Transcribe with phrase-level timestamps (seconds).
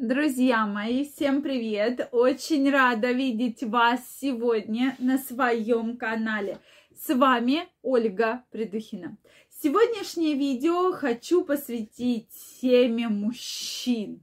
[0.00, 2.08] Друзья мои, всем привет!
[2.12, 6.58] Очень рада видеть вас сегодня на своем канале.
[6.94, 9.18] С вами Ольга Придухина.
[9.50, 12.28] Сегодняшнее видео хочу посвятить
[12.62, 14.22] теме мужчин.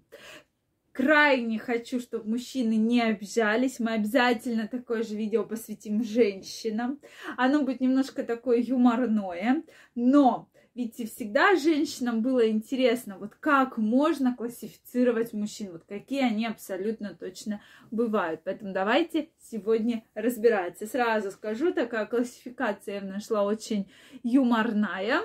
[0.94, 3.82] Крайне хочу, чтобы мужчины не обижались.
[3.82, 7.02] Мы обязательно такое же видео посвятим женщинам.
[7.36, 9.62] Оно будет немножко такое юморное,
[9.94, 17.16] но ведь всегда женщинам было интересно, вот как можно классифицировать мужчин, вот какие они абсолютно
[17.16, 17.62] точно
[17.92, 18.42] бывают.
[18.44, 20.86] Поэтому давайте сегодня разбираться.
[20.86, 23.90] Сразу скажу, такая классификация я нашла очень
[24.22, 25.22] юморная.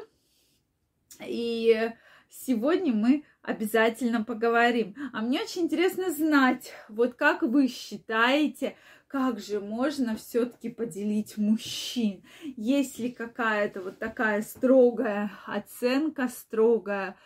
[1.27, 1.91] И
[2.31, 4.95] сегодня мы обязательно поговорим.
[5.13, 8.77] А мне очень интересно знать, вот как вы считаете,
[9.07, 12.23] как же можно все-таки поделить мужчин?
[12.57, 17.17] Есть ли какая-то вот такая строгая оценка, строгая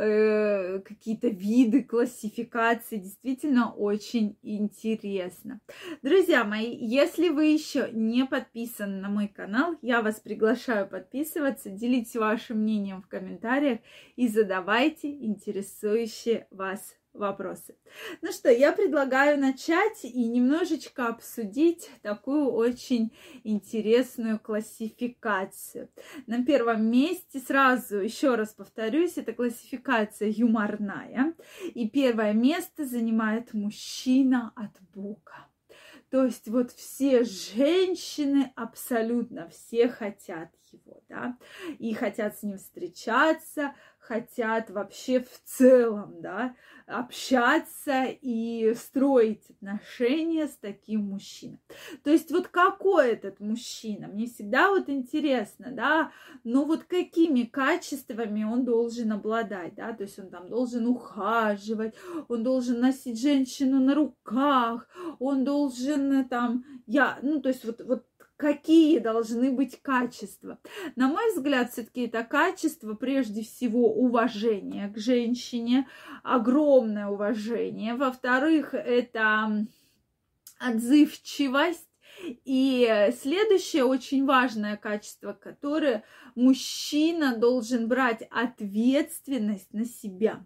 [0.00, 2.96] э, какие-то виды классификации.
[2.96, 5.60] Действительно очень интересно.
[6.02, 12.16] Друзья мои, если вы еще не подписаны на мой канал, я вас приглашаю подписываться, делитесь
[12.16, 13.80] вашим мнением в комментариях
[14.16, 17.76] и задавайте интересующие вас вопросы.
[18.22, 23.12] Ну что, я предлагаю начать и немножечко обсудить такую очень
[23.44, 25.88] интересную классификацию.
[26.26, 31.34] На первом месте сразу еще раз повторюсь, это классификация юморная.
[31.74, 35.46] И первое место занимает мужчина от Бога.
[36.10, 41.38] То есть вот все женщины, абсолютно все хотят его, да,
[41.78, 43.76] и хотят с ним встречаться,
[44.10, 46.56] хотят вообще в целом, да,
[46.88, 51.60] общаться и строить отношения с таким мужчиной.
[52.02, 54.08] То есть вот какой этот мужчина?
[54.08, 56.10] Мне всегда вот интересно, да,
[56.42, 61.94] ну вот какими качествами он должен обладать, да, то есть он там должен ухаживать,
[62.26, 64.88] он должен носить женщину на руках,
[65.20, 68.04] он должен там, я, ну то есть вот, вот
[68.40, 70.58] какие должны быть качества.
[70.96, 75.86] На мой взгляд, все-таки это качество, прежде всего, уважение к женщине,
[76.22, 77.94] огромное уважение.
[77.94, 79.66] Во-вторых, это
[80.58, 81.86] отзывчивость.
[82.44, 86.02] И следующее очень важное качество, которое
[86.34, 90.44] мужчина должен брать ответственность на себя.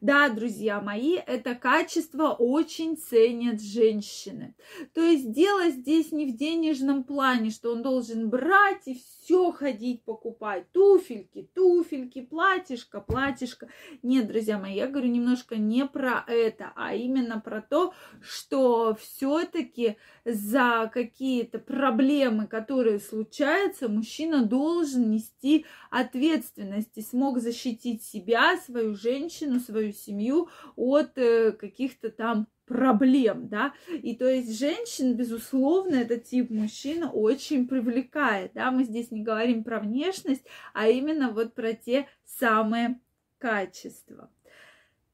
[0.00, 4.54] Да, друзья мои, это качество очень ценят женщины.
[4.94, 10.04] То есть дело здесь не в денежном плане, что он должен брать и все ходить
[10.04, 10.70] покупать.
[10.72, 13.68] Туфельки, туфельки, платьишко, платьишко.
[14.02, 19.96] Нет, друзья мои, я говорю немножко не про это, а именно про то, что все-таки
[20.24, 29.55] за какие-то проблемы, которые случаются, мужчина должен нести ответственность и смог защитить себя, свою женщину,
[29.60, 36.50] свою семью от э, каких-то там проблем, да, и то есть женщин, безусловно, этот тип
[36.50, 40.44] мужчин очень привлекает, да, мы здесь не говорим про внешность,
[40.74, 43.00] а именно вот про те самые
[43.38, 44.30] качества.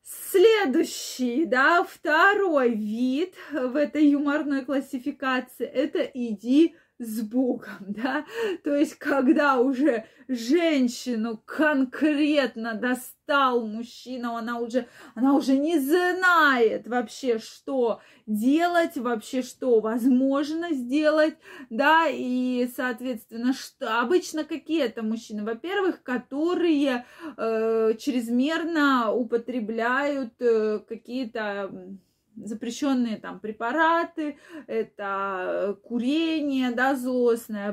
[0.02, 8.24] Следующий, да, второй вид в этой юморной классификации– это иди с Богом, да,
[8.64, 17.38] то есть когда уже женщину конкретно достал мужчина, она уже, она уже не знает вообще,
[17.38, 21.34] что делать, вообще, что возможно сделать,
[21.70, 25.44] да, и, соответственно, что обычно какие это мужчины?
[25.44, 27.04] Во-первых, которые
[27.36, 31.70] э, чрезмерно употребляют э, какие-то
[32.36, 36.92] запрещенные там препараты, это курение, да,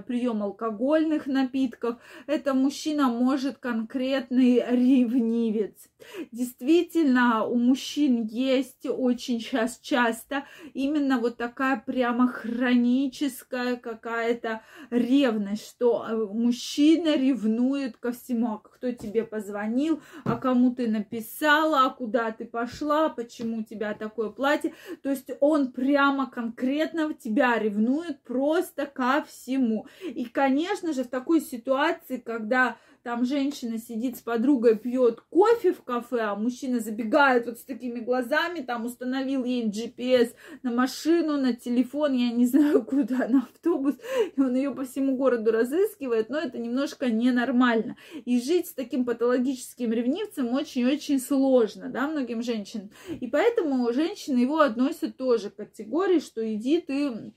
[0.06, 1.98] прием алкогольных напитков,
[2.28, 5.90] это мужчина может конкретный ревнивец.
[6.32, 16.06] Действительно, у мужчин есть очень сейчас часто именно вот такая прямо хроническая какая-то ревность, что
[16.08, 22.32] э, мужчина ревнует ко всему, а кто тебе позвонил, а кому ты написала, а куда
[22.32, 24.74] ты пошла, почему у тебя такое платье, платье.
[25.02, 29.88] То есть он прямо конкретно тебя ревнует просто ко всему.
[30.02, 35.84] И, конечно же, в такой ситуации, когда там женщина сидит с подругой, пьет кофе в
[35.84, 41.54] кафе, а мужчина забегает вот с такими глазами, там установил ей GPS на машину, на
[41.54, 43.96] телефон, я не знаю куда, на автобус,
[44.36, 47.96] и он ее по всему городу разыскивает, но это немножко ненормально.
[48.26, 52.92] И жить с таким патологическим ревнивцем очень-очень сложно, да, многим женщинам.
[53.20, 57.34] И поэтому женщины его относят тоже к категории, что иди ты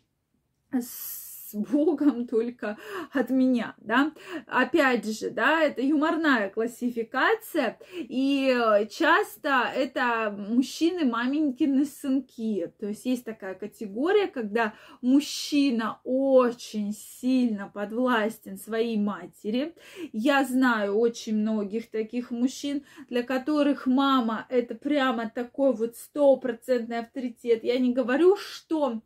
[0.73, 1.22] с
[1.53, 2.79] с Богом только
[3.13, 4.13] от меня, да.
[4.47, 13.25] Опять же, да, это юморная классификация, и часто это мужчины маменькины сынки, то есть есть
[13.25, 19.75] такая категория, когда мужчина очень сильно подвластен своей матери.
[20.13, 27.65] Я знаю очень многих таких мужчин, для которых мама это прямо такой вот стопроцентный авторитет.
[27.65, 29.01] Я не говорю, что э,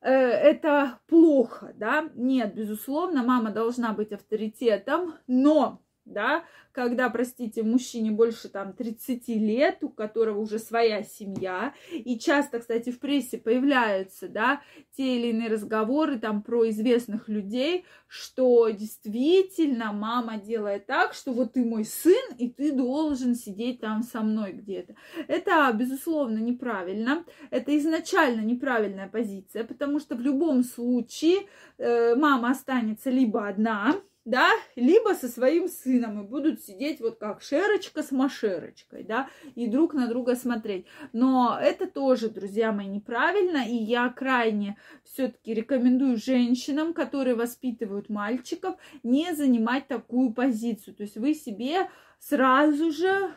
[0.00, 8.48] это плохо, да, нет, безусловно, мама должна быть авторитетом, но да, когда, простите, мужчине больше
[8.48, 14.62] там 30 лет, у которого уже своя семья, и часто, кстати, в прессе появляются, да,
[14.96, 21.54] те или иные разговоры там про известных людей, что действительно мама делает так, что вот
[21.54, 24.94] ты мой сын, и ты должен сидеть там со мной где-то.
[25.28, 27.24] Это, безусловно, неправильно.
[27.50, 31.46] Это изначально неправильная позиция, потому что в любом случае
[31.78, 33.94] э, мама останется либо одна,
[34.26, 39.68] да, либо со своим сыном и будут сидеть вот как шерочка с машерочкой, да, и
[39.68, 40.86] друг на друга смотреть.
[41.12, 48.74] Но это тоже, друзья мои, неправильно, и я крайне все-таки рекомендую женщинам, которые воспитывают мальчиков,
[49.04, 50.96] не занимать такую позицию.
[50.96, 51.88] То есть вы себе
[52.18, 53.32] сразу же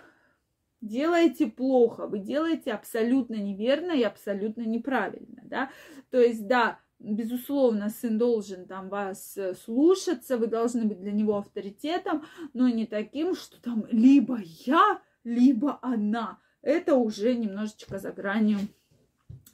[0.82, 5.70] делаете плохо, вы делаете абсолютно неверно и абсолютно неправильно, да.
[6.10, 11.38] То есть, да, безусловно, сын должен там вас э, слушаться, вы должны быть для него
[11.38, 16.40] авторитетом, но не таким, что там либо я, либо она.
[16.62, 18.60] Это уже немножечко за гранью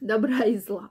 [0.02, 0.90] добра и зла.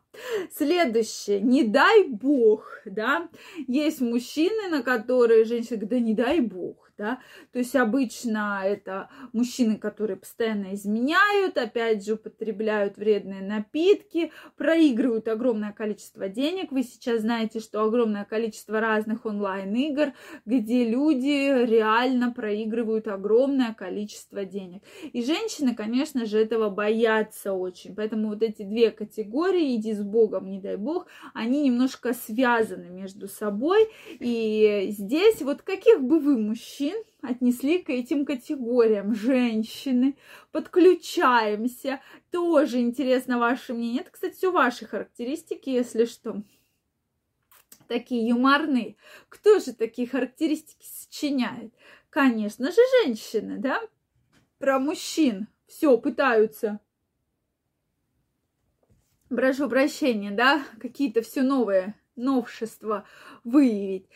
[0.50, 3.28] Следующее, не дай бог, да,
[3.66, 7.18] есть мужчины, на которые женщина говорит, да не дай бог, да,
[7.52, 15.72] то есть обычно это мужчины, которые постоянно изменяют, опять же употребляют вредные напитки, проигрывают огромное
[15.72, 20.12] количество денег, вы сейчас знаете, что огромное количество разных онлайн-игр,
[20.44, 24.82] где люди реально проигрывают огромное количество денег.
[25.12, 30.50] И женщины, конечно же, этого боятся очень, поэтому вот эти две категории, иди с Богом,
[30.50, 33.88] не дай Бог, они немножко связаны между собой,
[34.20, 39.14] и здесь вот каких бы вы мужчин мужчин отнесли к этим категориям.
[39.14, 40.16] Женщины,
[40.52, 42.00] подключаемся.
[42.30, 44.02] Тоже интересно ваше мнение.
[44.02, 46.42] Это, кстати, все ваши характеристики, если что.
[47.88, 48.96] Такие юморные.
[49.28, 51.72] Кто же такие характеристики сочиняет?
[52.10, 53.80] Конечно же, женщины, да?
[54.58, 56.80] Про мужчин все пытаются
[59.28, 63.04] прошу прощения, да, какие-то все новые новшества
[63.42, 64.08] выявить.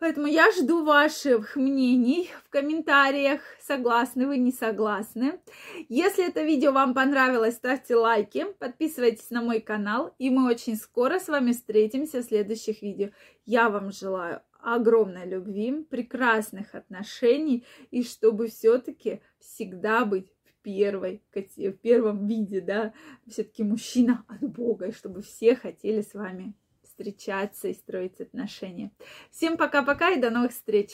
[0.00, 5.40] Поэтому я жду ваших мнений в комментариях, согласны вы, не согласны.
[5.88, 11.18] Если это видео вам понравилось, ставьте лайки, подписывайтесь на мой канал, и мы очень скоро
[11.20, 13.10] с вами встретимся в следующих видео.
[13.46, 21.72] Я вам желаю огромной любви, прекрасных отношений, и чтобы все-таки всегда быть в первой, в
[21.72, 22.92] первом виде, да,
[23.28, 26.54] все-таки мужчина от Бога, и чтобы все хотели с вами
[26.94, 28.92] встречаться и строить отношения.
[29.30, 30.92] Всем пока-пока и до новых встреч!